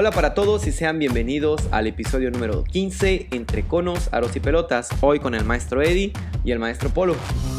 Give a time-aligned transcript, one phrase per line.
[0.00, 4.90] Hola para todos y sean bienvenidos al episodio número 15 entre conos, aros y pelotas,
[5.00, 6.12] hoy con el maestro Eddie
[6.44, 7.16] y el maestro Polo.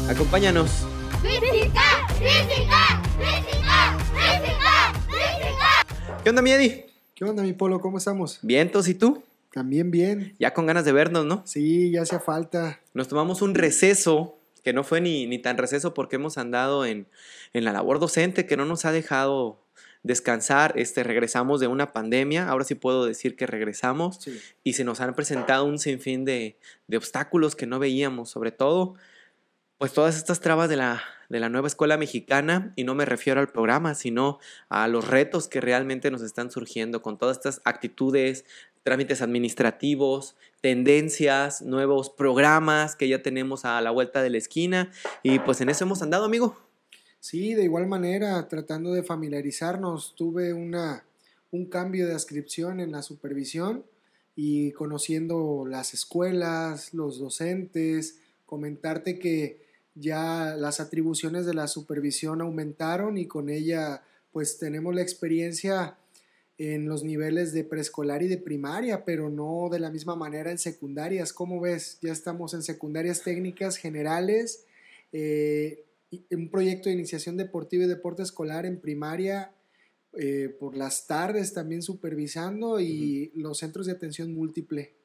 [0.08, 0.86] Acompáñanos.
[1.20, 2.08] ¡Física!
[2.18, 3.02] ¡Física!
[3.18, 3.98] ¡Física!
[4.14, 4.92] ¡Física!
[5.06, 6.22] ¡Física!
[6.24, 6.86] ¿Qué onda, mi Eddie?
[7.14, 7.78] ¿Qué onda, mi Polo?
[7.78, 8.38] ¿Cómo estamos?
[8.40, 9.22] Vientos, ¿y tú?
[9.52, 10.34] También bien.
[10.38, 11.42] Ya con ganas de vernos, ¿no?
[11.44, 12.80] Sí, ya hacía falta.
[12.94, 17.06] Nos tomamos un receso, que no fue ni, ni tan receso porque hemos andado en,
[17.52, 19.58] en la labor docente que no nos ha dejado
[20.02, 20.72] descansar.
[20.76, 24.40] Este, regresamos de una pandemia, ahora sí puedo decir que regresamos Sí.
[24.64, 28.94] y se nos han presentado un sinfín de, de obstáculos que no veíamos, sobre todo,
[29.78, 33.40] pues todas estas trabas de la, de la nueva escuela mexicana, y no me refiero
[33.40, 38.44] al programa, sino a los retos que realmente nos están surgiendo con todas estas actitudes,
[38.82, 44.90] trámites administrativos, tendencias, nuevos programas que ya tenemos a la vuelta de la esquina,
[45.22, 46.58] y pues en eso hemos andado, amigo.
[47.20, 51.04] Sí, de igual manera, tratando de familiarizarnos, tuve una,
[51.50, 53.84] un cambio de adscripción en la supervisión
[54.34, 59.60] y conociendo las escuelas, los docentes, comentarte que
[59.94, 65.96] ya las atribuciones de la supervisión aumentaron y con ella pues tenemos la experiencia
[66.56, 70.58] en los niveles de preescolar y de primaria, pero no de la misma manera en
[70.58, 71.32] secundarias.
[71.32, 71.98] ¿Cómo ves?
[72.02, 74.64] Ya estamos en secundarias técnicas generales,
[75.12, 75.84] eh,
[76.30, 79.52] un proyecto de iniciación deportiva y deporte escolar en primaria
[80.12, 84.96] eh, por las tardes también supervisando y los centros de atención múltiple.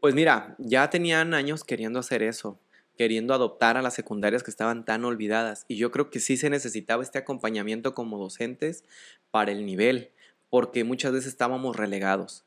[0.00, 2.58] Pues mira, ya tenían años queriendo hacer eso,
[2.98, 5.64] queriendo adoptar a las secundarias que estaban tan olvidadas.
[5.68, 8.84] Y yo creo que sí se necesitaba este acompañamiento como docentes
[9.30, 10.10] para el nivel,
[10.50, 12.44] porque muchas veces estábamos relegados.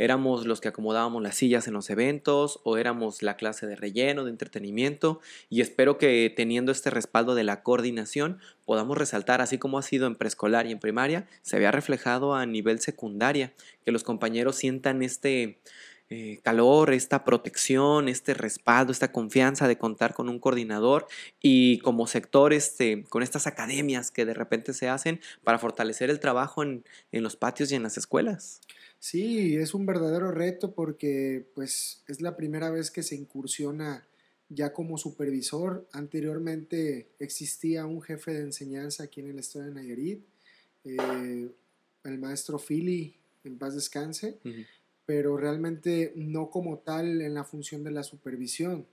[0.00, 4.24] Éramos los que acomodábamos las sillas en los eventos o éramos la clase de relleno,
[4.24, 5.20] de entretenimiento
[5.50, 10.06] y espero que teniendo este respaldo de la coordinación podamos resaltar, así como ha sido
[10.06, 13.52] en preescolar y en primaria, se vea reflejado a nivel secundaria,
[13.84, 15.58] que los compañeros sientan este,
[16.08, 21.08] eh, calor, esta protección, este respaldo, esta confianza de contar con un coordinador
[21.42, 26.20] y como sector este, con estas academias que de repente se hacen para fortalecer el
[26.20, 28.62] trabajo en, en los patios y en las escuelas.
[29.00, 34.06] Sí, es un verdadero reto porque pues es la primera vez que se incursiona
[34.50, 35.88] ya como supervisor.
[35.92, 40.22] Anteriormente existía un jefe de enseñanza aquí en el estado de Nayarit,
[40.84, 41.50] eh,
[42.04, 44.38] el maestro Philly, en paz descanse,
[45.06, 48.86] pero realmente no como tal en la función de la supervisión.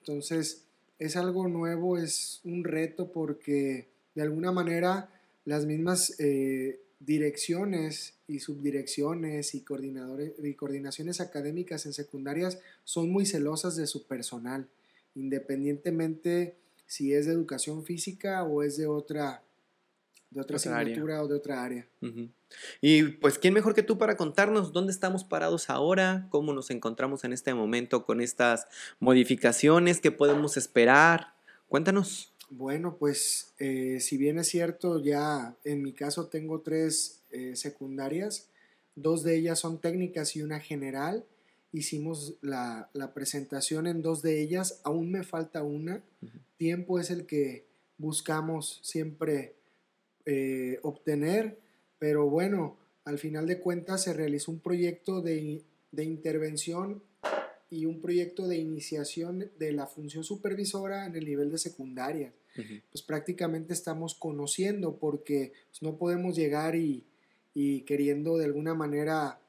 [0.00, 0.64] Entonces,
[0.98, 5.12] es algo nuevo, es un reto porque de alguna manera
[5.44, 13.26] las mismas eh, direcciones y subdirecciones y, coordinadores, y coordinaciones académicas en secundarias son muy
[13.26, 14.68] celosas de su personal,
[15.14, 16.54] independientemente
[16.86, 19.42] si es de educación física o es de otra,
[20.30, 20.82] de otra, Otra área.
[20.92, 21.86] asignatura o de otra área.
[22.80, 26.28] Y pues, ¿quién mejor que tú para contarnos dónde estamos parados ahora?
[26.30, 28.66] ¿Cómo nos encontramos en este momento con estas
[29.00, 30.00] modificaciones?
[30.00, 31.34] ¿Qué podemos esperar?
[31.68, 32.32] Cuéntanos.
[32.50, 38.48] Bueno, pues eh, si bien es cierto, ya en mi caso tengo tres eh, secundarias,
[38.94, 41.24] dos de ellas son técnicas y una general.
[41.72, 46.02] Hicimos la, la presentación en dos de ellas, aún me falta una.
[46.56, 47.66] Tiempo es el que
[47.98, 49.54] buscamos siempre
[50.24, 51.58] eh, obtener,
[51.98, 55.62] pero bueno, al final de cuentas se realizó un proyecto de,
[55.92, 57.02] de intervención
[57.70, 62.32] y un proyecto de iniciación de la función supervisora en el nivel de secundaria.
[62.90, 67.04] Pues prácticamente estamos conociendo porque pues, no podemos llegar y,
[67.60, 69.40] y queriendo de alguna manera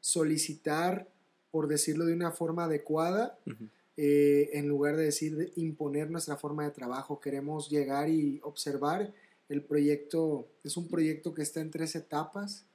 [0.00, 1.08] solicitar,
[1.50, 3.38] por decirlo de una forma adecuada,
[3.96, 7.18] eh, en lugar de decir de imponer nuestra forma de trabajo.
[7.18, 9.14] Queremos llegar y observar.
[9.48, 12.66] El proyecto es un proyecto que está en tres etapas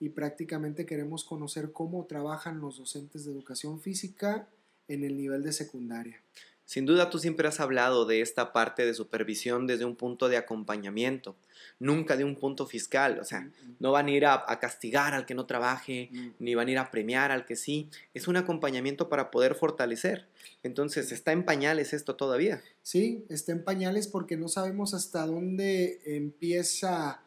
[0.00, 4.50] y prácticamente queremos conocer cómo trabajan los docentes de educación física
[4.86, 6.20] en el nivel de secundaria.
[6.66, 10.36] Sin duda tú siempre has hablado de esta parte de supervisión desde un punto de
[10.36, 11.36] acompañamiento,
[11.78, 13.20] nunca de un punto fiscal.
[13.20, 16.10] O sea, no van a ir a, a castigar al que no trabaje,
[16.40, 17.88] ni van a ir a premiar al que sí.
[18.14, 20.26] Es un acompañamiento para poder fortalecer.
[20.64, 22.60] Entonces, está en pañales esto todavía.
[22.82, 27.22] Sí, está en pañales porque no sabemos hasta dónde empieza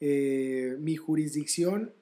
[0.00, 1.92] eh, mi jurisdicción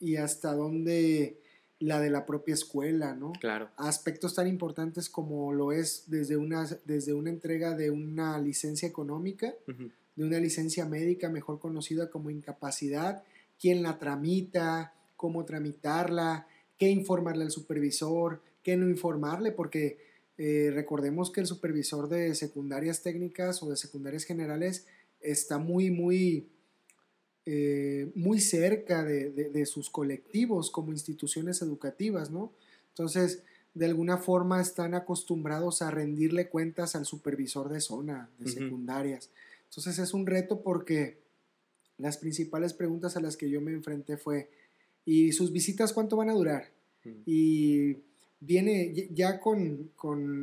[0.00, 1.41] y hasta dónde
[1.82, 3.32] la de la propia escuela, ¿no?
[3.40, 3.68] Claro.
[3.76, 9.54] Aspectos tan importantes como lo es desde una, desde una entrega de una licencia económica,
[9.66, 13.24] de una licencia médica mejor conocida como incapacidad,
[13.60, 16.46] quién la tramita, cómo tramitarla,
[16.78, 19.98] qué informarle al supervisor, qué no informarle, porque
[20.38, 24.86] eh, recordemos que el supervisor de secundarias técnicas o de secundarias generales
[25.20, 26.48] está muy, muy
[27.44, 32.52] eh, muy cerca de, sus colectivos como instituciones educativas, ¿no?
[32.90, 33.42] Entonces,
[33.74, 39.30] de alguna forma están acostumbrados a rendirle cuentas al supervisor de zona, de secundarias.
[39.64, 41.16] Entonces es un reto porque
[41.96, 44.50] las principales preguntas a las que yo me enfrenté fue,
[45.04, 46.70] ¿y sus visitas cuánto van a durar?
[47.24, 47.96] Y
[48.40, 49.90] viene ya con,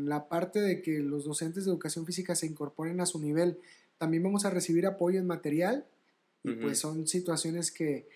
[0.06, 3.60] la parte de que los docentes de educación física se incorporen a su nivel,
[3.98, 5.86] también vamos a recibir apoyo en material
[6.44, 8.08] y pues son situaciones que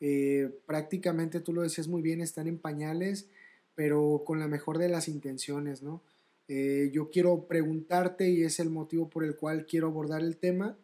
[0.00, 3.26] eh, prácticamente, tú lo decías muy bien, están en pañales,
[3.74, 6.02] pero con la mejor de las intenciones, ¿no?
[6.46, 10.76] Eh, yo quiero preguntarte, y es el motivo por el cual quiero abordar el tema,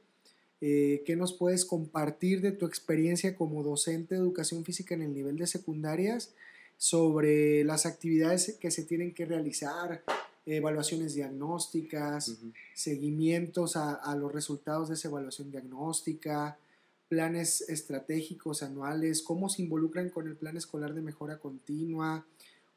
[0.62, 5.12] eh, ¿qué nos puedes compartir de tu experiencia como docente de educación física en el
[5.12, 6.32] nivel de secundarias
[6.76, 10.02] sobre las actividades que se tienen que realizar,
[10.46, 12.38] evaluaciones diagnósticas,
[12.72, 16.58] seguimientos a, a, los resultados de esa evaluación diagnóstica,
[17.10, 22.24] planes estratégicos anuales, cómo se involucran con el plan escolar de mejora continua,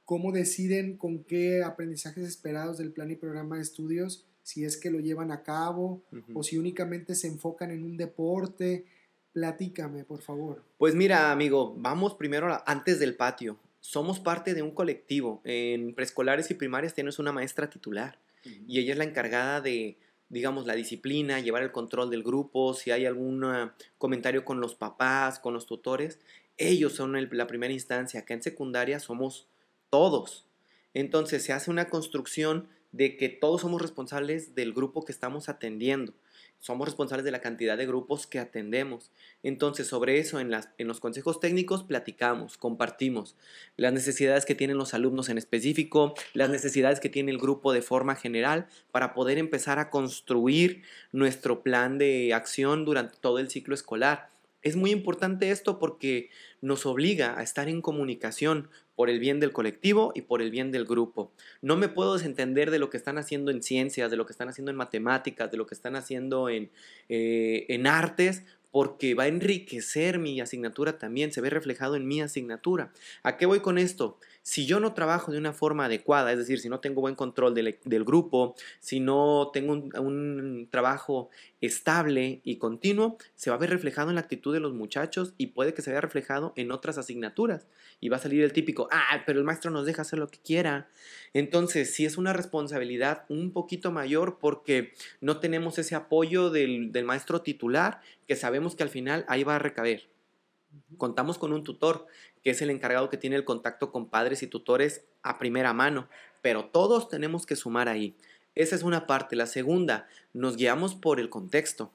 [0.06, 4.90] cómo deciden con qué aprendizajes esperados del plan y programa de estudios, si es que
[4.90, 6.02] lo llevan a cabo
[6.34, 8.86] o si únicamente se enfocan en un deporte.
[9.34, 10.64] Platícame, por favor.
[10.80, 13.60] Pues mira, amigo, vamos primero antes del patio.
[13.82, 15.42] Somos parte de un colectivo.
[15.44, 18.18] En preescolares y primarias tienes una maestra titular
[18.68, 19.98] y ella es la encargada de
[20.34, 23.46] digamos, la disciplina, llevar el control del grupo, si hay algún
[23.98, 26.20] comentario con los papás, con los tutores,
[26.58, 28.22] ellos son la primera instancia.
[28.22, 29.48] Acá en secundaria somos
[29.90, 30.46] todos.
[30.94, 36.14] Entonces se hace una construcción de que todos somos responsables del grupo que estamos atendiendo
[36.64, 39.12] somos responsables de la cantidad de grupos que atendemos.
[39.44, 43.36] Entonces, sobre eso en, los consejos técnicos platicamos, compartimos
[43.76, 47.82] las necesidades que tienen los alumnos en específico, las necesidades que tiene el grupo de
[47.82, 53.76] forma general, para poder empezar a construir nuestro plan de acción durante todo el ciclo
[53.76, 54.30] escolar.
[54.62, 56.30] Es muy importante esto porque
[56.62, 60.72] nos obliga a estar en comunicación por el bien del colectivo y por el bien
[60.72, 61.32] del grupo.
[61.62, 64.50] No me puedo desentender de lo que están haciendo en ciencias, de lo que están
[64.50, 66.70] haciendo en matemáticas, de lo que están haciendo en,
[67.10, 68.44] eh, en artes,
[68.74, 72.92] porque va a enriquecer mi asignatura también, se ve reflejado en mi asignatura.
[73.22, 74.18] ¿A qué voy con esto?
[74.44, 77.56] Si yo no trabajo de una forma adecuada, es decir, si no tengo buen control
[77.56, 81.30] del, grupo, si no tengo un, trabajo
[81.62, 85.48] estable y continuo, se va a ver reflejado en la actitud de los muchachos y
[85.48, 87.68] puede que se vea reflejado en otras asignaturas.
[88.02, 90.40] Y va a salir el típico, ah, pero el maestro nos deja hacer lo que
[90.40, 90.90] quiera.
[91.34, 94.92] Entonces, sí es una responsabilidad un poquito mayor porque
[95.22, 99.56] no tenemos ese apoyo del, del maestro titular que sabemos que al final ahí va
[99.56, 100.10] a recaber.
[100.98, 102.08] Contamos con un tutor,
[102.44, 106.08] que es el encargado que tiene el contacto con padres y tutores a primera mano,
[106.42, 108.16] pero todos tenemos que sumar ahí.
[108.56, 109.36] Esa es una parte.
[109.36, 111.92] La segunda, nos guiamos por el contexto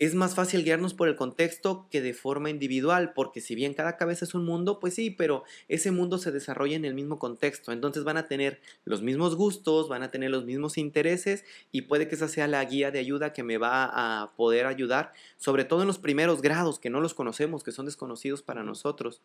[0.00, 3.98] es más fácil guiarnos por el contexto que de forma individual, porque si bien cada
[3.98, 7.70] cabeza es un mundo, pues sí, pero ese mundo se desarrolla en el mismo contexto,
[7.70, 12.08] entonces van a tener los mismos gustos, van a tener los mismos intereses y puede
[12.08, 15.82] que esa sea la guía de ayuda que me va a poder ayudar, sobre todo
[15.82, 19.20] en los primeros grados, que no los conocemos, que son desconocidos para nosotros.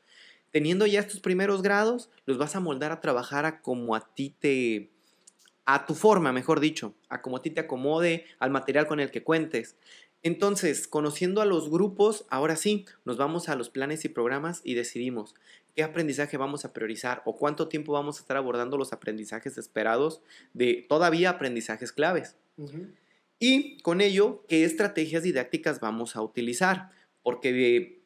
[0.52, 4.36] Teniendo ya estos primeros grados, los vas a moldar a trabajar a como a ti
[4.38, 4.92] te
[5.66, 9.10] a tu forma, mejor dicho, a como a ti te acomode, al material con el
[9.10, 9.76] que cuentes.
[10.26, 14.74] Entonces, conociendo a los grupos, ahora sí, nos vamos a los planes y programas y
[14.74, 15.36] decidimos
[15.76, 20.24] qué aprendizaje vamos a priorizar o cuánto tiempo vamos a estar abordando los aprendizajes esperados
[20.56, 22.38] de todavía aprendizajes claves.
[23.38, 26.90] Y con ello, qué estrategias didácticas vamos a utilizar,
[27.22, 28.02] porque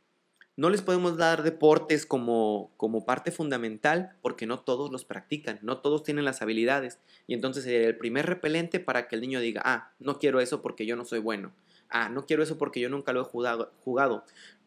[0.57, 5.77] no les podemos dar deportes como, como parte fundamental porque no todos los practican, no
[5.77, 6.99] todos tienen las habilidades.
[7.27, 10.61] Y entonces sería el primer repelente para que el niño diga, ah, no quiero eso
[10.61, 11.53] porque yo no soy bueno
[11.89, 14.23] ah, no quiero eso porque yo nunca lo he jugado.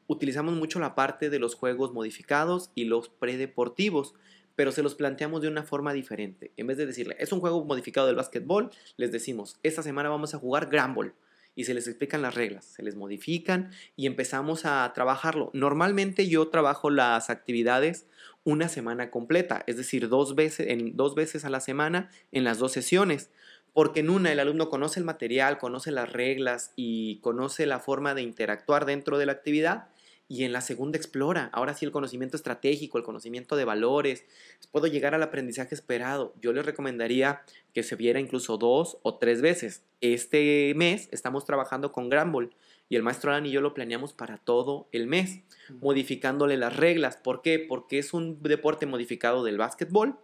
[0.07, 4.14] Utilizamos mucho la parte de los juegos modificados y los predeportivos,
[4.55, 6.52] pero se los planteamos de una forma diferente.
[6.57, 10.35] En vez de decirle, es un juego modificado del básquetbol, les decimos, esta semana vamos
[10.35, 11.14] a jugar Granball
[11.55, 15.50] y se les explican las reglas, se les modifican y empezamos a trabajarlo.
[15.52, 18.07] Normalmente yo trabajo las actividades
[18.45, 22.59] una semana completa, es decir, dos veces, en, dos veces a la semana en las
[22.59, 23.31] dos sesiones
[23.73, 28.14] porque en una el alumno conoce el material, conoce las reglas y conoce la forma
[28.14, 29.88] de interactuar dentro de la actividad
[30.29, 31.50] y en la segunda explora.
[31.52, 34.25] Ahora sí el conocimiento estratégico, el conocimiento de valores,
[34.71, 36.35] puedo llegar al aprendizaje esperado.
[36.41, 37.43] Yo les recomendaría
[37.75, 39.83] que se viera incluso dos o tres veces.
[40.00, 42.55] Este mes estamos trabajando con Granball
[42.88, 45.41] y el maestro Alan y yo lo planeamos para todo el mes,
[45.81, 47.17] modificándole las reglas.
[47.17, 47.59] ¿Por qué?
[47.59, 50.19] Porque es un deporte modificado del básquetbol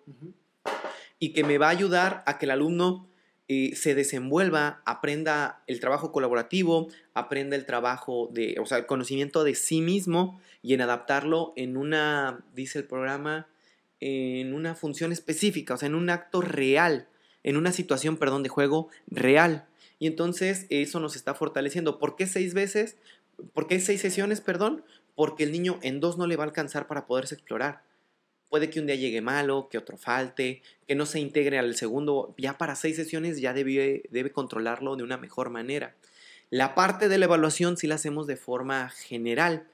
[1.18, 3.08] y que me va a ayudar a que el alumno
[3.48, 9.42] eh, se desenvuelva, aprenda el trabajo colaborativo, aprenda el trabajo de, o sea, el conocimiento
[9.42, 13.48] de sí mismo y en adaptarlo en una, dice el programa,
[14.00, 17.08] en una función específica, o sea, en un acto real,
[17.42, 19.66] en una situación, perdón, de juego real.
[19.98, 21.98] Y entonces eso nos está fortaleciendo.
[21.98, 22.98] ¿Por qué seis veces?
[23.54, 24.84] ¿Por qué seis sesiones, perdón?
[25.14, 27.82] Porque el niño en dos no le va a alcanzar para poderse explorar.
[28.48, 32.34] Puede que un día llegue malo, que otro falte, que no se integre al segundo.
[32.38, 35.94] Ya para seis sesiones ya debe, debe controlarlo de una mejor manera.
[36.50, 39.66] La parte de la evaluación sí la hacemos de forma general.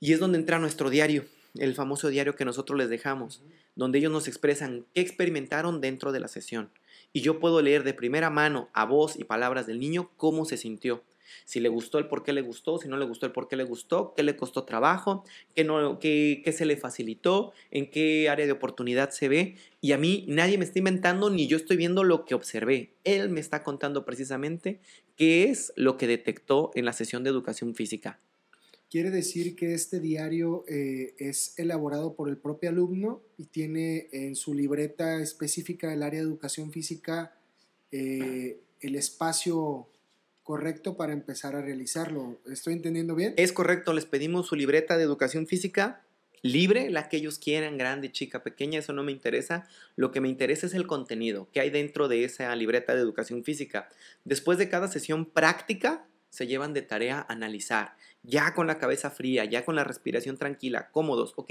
[0.00, 1.24] Y es donde entra nuestro diario,
[1.56, 3.42] el famoso diario que nosotros les dejamos,
[3.74, 6.70] donde ellos nos expresan qué experimentaron dentro de la sesión.
[7.14, 10.58] Y yo puedo leer de primera mano, a voz y palabras del niño, cómo se
[10.58, 11.02] sintió
[11.44, 13.56] si le gustó el por qué le gustó, si no le gustó el por qué
[13.56, 18.28] le gustó, qué le costó trabajo, qué, no, qué, qué se le facilitó, en qué
[18.28, 19.56] área de oportunidad se ve.
[19.80, 22.92] Y a mí nadie me está inventando ni yo estoy viendo lo que observé.
[23.04, 24.80] Él me está contando precisamente
[25.16, 28.18] qué es lo que detectó en la sesión de educación física.
[28.90, 34.36] Quiere decir que este diario eh, es elaborado por el propio alumno y tiene en
[34.36, 37.34] su libreta específica del área de educación física
[37.90, 39.88] eh, el espacio
[40.44, 42.40] correcto para empezar a realizarlo.
[42.46, 43.34] ¿Estoy entendiendo bien?
[43.36, 46.04] Es correcto, les pedimos su libreta de educación física
[46.44, 49.66] libre, la que ellos quieran, grande, chica, pequeña, eso no me interesa.
[49.96, 53.44] Lo que me interesa es el contenido que hay dentro de esa libreta de educación
[53.44, 53.88] física.
[54.24, 59.10] Después de cada sesión práctica, se llevan de tarea a analizar, ya con la cabeza
[59.10, 61.32] fría, ya con la respiración tranquila, cómodos.
[61.36, 61.48] Ok,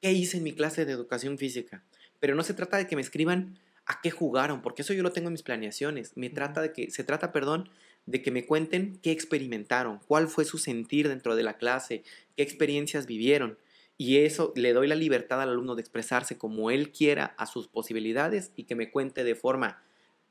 [0.00, 1.84] ¿qué hice en mi clase de educación física?
[2.18, 5.12] Pero no se trata de que me escriban a qué jugaron, porque eso yo lo
[5.12, 6.16] tengo en mis planeaciones.
[6.16, 7.68] Me trata de que, se trata, perdón,
[8.06, 12.02] de que me cuenten qué experimentaron, cuál fue su sentir dentro de la clase,
[12.36, 13.58] qué experiencias vivieron.
[13.96, 17.68] Y eso le doy la libertad al alumno de expresarse como él quiera a sus
[17.68, 19.82] posibilidades y que me cuente de forma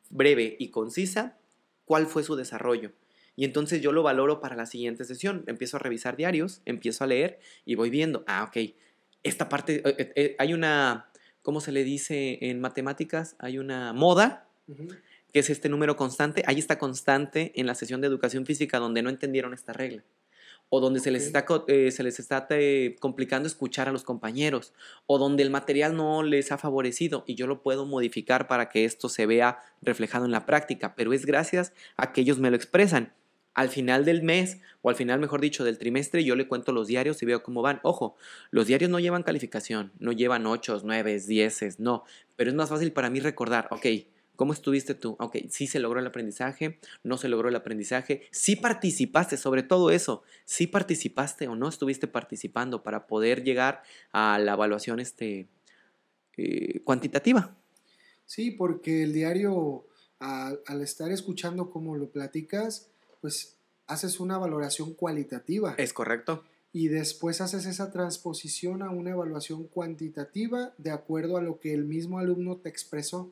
[0.09, 1.37] breve y concisa
[1.85, 2.91] cuál fue su desarrollo.
[3.35, 5.43] Y entonces yo lo valoro para la siguiente sesión.
[5.47, 8.73] Empiezo a revisar diarios, empiezo a leer y voy viendo, ah, ok,
[9.23, 11.09] esta parte, eh, eh, hay una,
[11.41, 13.35] ¿cómo se le dice en matemáticas?
[13.39, 14.49] Hay una moda
[15.33, 19.01] que es este número constante, ahí está constante en la sesión de educación física donde
[19.01, 20.03] no entendieron esta regla
[20.69, 24.73] o donde se les está, eh, se les está eh, complicando escuchar a los compañeros,
[25.05, 28.83] o donde el material no les ha favorecido y yo lo puedo modificar para que
[28.83, 32.55] esto se vea reflejado en la práctica, pero es gracias a que ellos me lo
[32.55, 33.13] expresan.
[33.53, 36.87] Al final del mes, o al final, mejor dicho, del trimestre, yo le cuento los
[36.87, 37.79] diarios y veo cómo van.
[37.83, 38.15] Ojo,
[38.49, 42.03] los diarios no llevan calificación, no llevan 8, 9, 10, no,
[42.35, 43.85] pero es más fácil para mí recordar, ok,
[44.35, 45.15] ¿Cómo estuviste tú?
[45.19, 49.91] Ok, sí se logró el aprendizaje, no se logró el aprendizaje, sí participaste, sobre todo
[49.91, 55.47] eso, sí participaste o no estuviste participando para poder llegar a la evaluación este,
[56.37, 57.55] eh, cuantitativa.
[58.25, 59.85] Sí, porque el diario,
[60.19, 62.89] al estar escuchando cómo lo platicas,
[63.21, 65.75] pues haces una valoración cualitativa.
[65.77, 66.43] Es correcto.
[66.71, 71.85] Y después haces esa transposición a una evaluación cuantitativa de acuerdo a lo que el
[71.85, 73.31] mismo alumno te expresó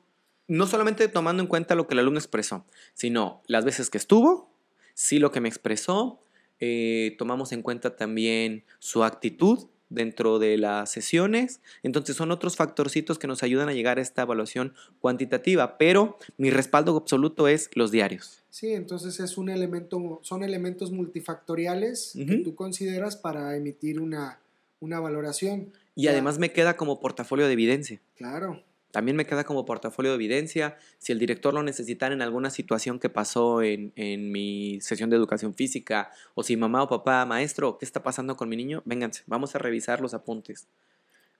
[0.52, 4.52] no solamente tomando en cuenta lo que el alumno expresó, sino las veces que estuvo,
[4.94, 6.22] sí lo que me expresó,
[6.60, 11.62] eh, tomamos en cuenta también su actitud dentro de las sesiones.
[11.84, 16.50] Entonces son otros factorcitos que nos ayudan a llegar a esta evaluación cuantitativa, pero mi
[16.50, 18.44] respaldo absoluto es los diarios.
[18.50, 24.42] Sí, entonces es un elemento, son elementos multifactoriales que tú consideras para emitir una,
[24.82, 25.72] una valoración.
[25.96, 28.02] Y además me queda como portafolio de evidencia.
[28.18, 28.62] Claro.
[28.92, 30.78] También me queda como portafolio de evidencia.
[30.98, 33.92] Si el director lo necesitara en alguna situación que pasó en,
[34.32, 38.50] mi sesión de educación física, o si mamá o papá, maestro, ¿qué está pasando con
[38.50, 38.82] mi niño?
[38.86, 40.68] Vénganse, vamos a revisar los apuntes.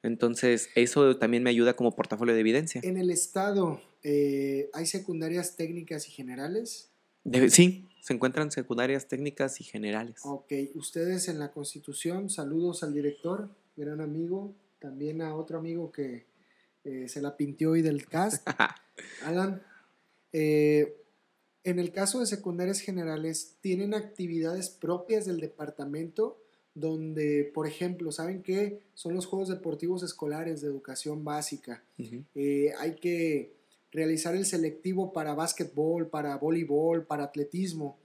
[0.04, 2.82] Entonces, eso también me ayuda como portafolio de evidencia.
[2.84, 6.90] En el Estado, eh, ¿hay secundarias técnicas y generales?
[7.50, 10.22] sí, se encuentran secundarias técnicas y generales.
[10.24, 16.26] Ok, ustedes en la Constitución, saludos al director, gran amigo, también a otro amigo que
[16.84, 18.48] eh, se la pintió hoy del cast.
[19.26, 19.62] Alan,
[20.34, 20.98] eh,
[21.64, 26.42] en el caso de secundarias generales, ¿tienen actividades propias del departamento
[26.74, 28.82] donde, por ejemplo, ¿saben qué?
[28.94, 31.84] Son los Juegos Deportivos Escolares de Educación Básica.
[32.34, 33.54] Eh, hay que
[33.92, 37.98] realizar el selectivo para básquetbol, para voleibol, para atletismo.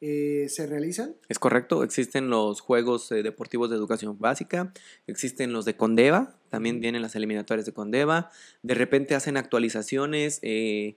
[0.00, 1.16] Eh, se realizan.
[1.28, 4.72] Es correcto, existen los Juegos Deportivos de Educación Básica,
[5.06, 8.30] existen los de Condeva, también vienen las eliminatorias de Condeva,
[8.62, 10.94] de repente hacen actualizaciones, eh,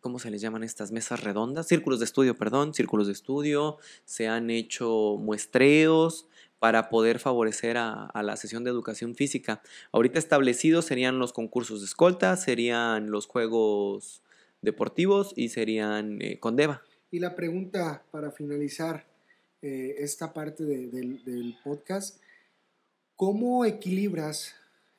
[0.00, 1.68] ¿cómo se les llaman estas mesas redondas?
[1.68, 6.26] Círculos de estudio, perdón, círculos de estudio, se han hecho muestreos
[6.58, 9.62] para poder favorecer a, la sesión de educación física.
[9.92, 14.22] Ahorita establecidos serían los concursos de escolta, serían los juegos
[14.62, 16.82] deportivos y serían eh, con DEVA.
[17.12, 19.06] Y la pregunta para finalizar
[19.62, 22.20] eh, esta parte de- del, del podcast,
[23.14, 24.56] ¿cómo equilibras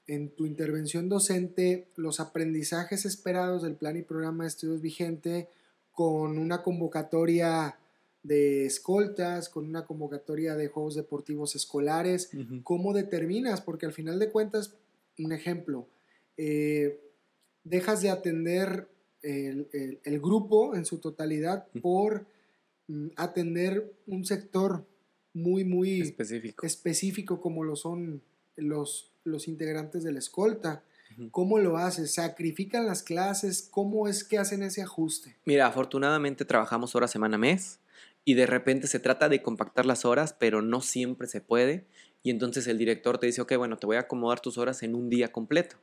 [0.07, 5.49] en tu intervención docente los aprendizajes esperados del plan y programa de estudios vigente
[5.91, 7.77] con una convocatoria
[8.23, 12.29] de escoltas, con una convocatoria de juegos deportivos escolares?
[12.63, 13.61] ¿Cómo determinas?
[13.61, 14.75] Porque al final de cuentas,
[15.17, 15.87] un ejemplo,
[16.37, 16.99] eh,
[17.63, 18.87] dejas de atender
[19.21, 22.25] el, el- el grupo en su totalidad por
[22.87, 24.85] mm, atender un sector
[25.33, 26.65] muy, muy Específico.
[26.65, 28.21] específico como lo son
[28.55, 30.84] los, los integrantes de la escolta.
[31.31, 32.15] ¿Cómo lo haces?
[32.15, 33.67] ¿Sacrifican las clases?
[33.72, 35.36] ¿Cómo es que hacen ese ajuste?
[35.46, 37.79] Mira, afortunadamente trabajamos hora semana mes
[38.24, 41.86] y de repente se trata de compactar las horas, pero no siempre se puede.
[42.24, 44.96] Y entonces el director te dice, ok, bueno, te voy a acomodar tus horas en
[44.96, 45.77] un día completo.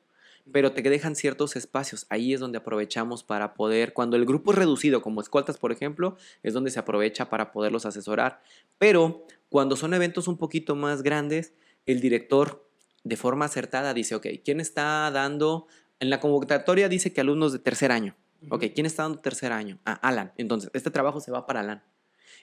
[0.53, 2.05] Pero te dejan ciertos espacios.
[2.11, 6.19] Ahí es donde aprovechamos para poder, cuando el grupo es reducido, como escoltas, por ejemplo,
[6.43, 8.43] es donde se aprovecha para poderlos asesorar.
[8.77, 11.55] Pero cuando son eventos un poquito más grandes,
[11.87, 12.64] el director
[13.05, 15.67] de forma acertada dice, ok, ¿quién está dando?
[16.01, 18.17] En la convocatoria dice que alumnos de tercer año.
[18.51, 19.79] Ok, ¿quién está dando tercer año?
[19.85, 20.33] Ah, Alan.
[20.37, 21.83] Entonces, este trabajo se va para Alan.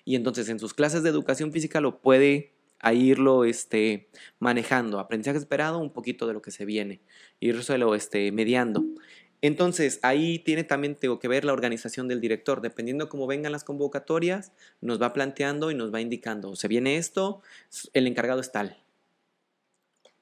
[0.05, 4.99] Y entonces en sus clases de educación física lo puede a irlo este, manejando.
[4.99, 7.01] Aprendizaje esperado, un poquito de lo que se viene.
[7.39, 8.83] Irlo este, mediando.
[9.43, 12.61] Entonces, ahí tiene también tengo que ver la organización del director.
[12.61, 14.51] Dependiendo cómo vengan las convocatorias,
[14.81, 16.55] nos va planteando y nos va indicando.
[16.55, 17.41] Se viene esto,
[17.93, 18.77] el encargado es tal.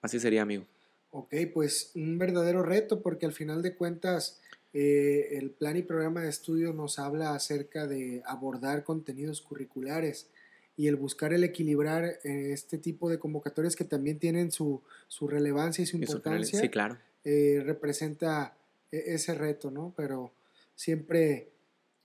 [0.01, 0.65] Así sería, amigo.
[1.11, 4.39] Ok, pues un verdadero reto porque al final de cuentas
[4.73, 10.29] eh, el plan y programa de estudio nos habla acerca de abordar contenidos curriculares
[10.77, 15.27] y el buscar el equilibrar eh, este tipo de convocatorias que también tienen su, su
[15.27, 16.97] relevancia y su importancia, Sí, claro.
[17.25, 18.55] eh, representa
[18.91, 19.93] e- ese reto, ¿no?
[19.97, 20.31] Pero
[20.75, 21.49] siempre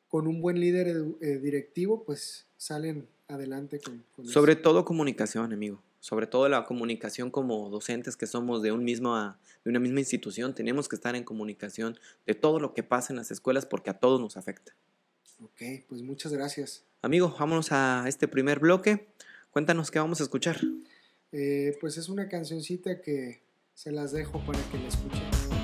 [0.08, 1.04] con un buen líder
[1.40, 4.62] directivo, pues salen adelante con, con Sobre eso.
[4.62, 5.82] todo comunicación, amigo.
[6.04, 9.16] Sobre todo la comunicación como docentes que somos de, un mismo,
[9.64, 10.54] de una misma institución.
[10.54, 13.94] Tenemos que estar en comunicación de todo lo que pasa en las escuelas porque a
[13.94, 14.76] todos nos afecta.
[15.40, 16.84] Ok, pues muchas gracias.
[17.00, 19.14] Amigo, vámonos a este primer bloque.
[19.50, 20.60] Cuéntanos qué vamos a escuchar.
[21.32, 23.40] Eh, pues es una cancioncita que
[23.72, 25.63] se las dejo para que la escuchen.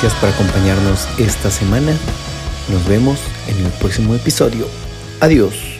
[0.00, 1.92] Gracias por acompañarnos esta semana.
[2.68, 4.68] Nos vemos en el próximo episodio.
[5.18, 5.77] Adiós.